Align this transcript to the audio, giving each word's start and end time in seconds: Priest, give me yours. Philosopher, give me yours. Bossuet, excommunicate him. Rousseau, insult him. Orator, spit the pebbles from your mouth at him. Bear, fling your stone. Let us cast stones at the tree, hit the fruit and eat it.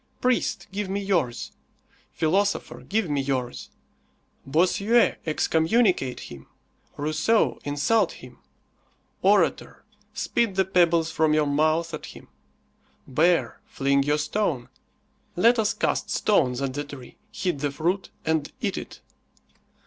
Priest, 0.19 0.65
give 0.71 0.89
me 0.89 0.99
yours. 0.99 1.51
Philosopher, 2.11 2.81
give 2.81 3.07
me 3.07 3.21
yours. 3.21 3.69
Bossuet, 4.47 5.19
excommunicate 5.27 6.21
him. 6.21 6.47
Rousseau, 6.97 7.59
insult 7.63 8.13
him. 8.13 8.39
Orator, 9.21 9.85
spit 10.11 10.55
the 10.55 10.65
pebbles 10.65 11.11
from 11.11 11.35
your 11.35 11.45
mouth 11.45 11.93
at 11.93 12.07
him. 12.07 12.29
Bear, 13.07 13.61
fling 13.67 14.01
your 14.01 14.17
stone. 14.17 14.69
Let 15.35 15.59
us 15.59 15.71
cast 15.75 16.09
stones 16.09 16.63
at 16.63 16.73
the 16.73 16.83
tree, 16.83 17.17
hit 17.31 17.59
the 17.59 17.69
fruit 17.69 18.09
and 18.25 18.51
eat 18.59 18.79
it. 18.79 19.01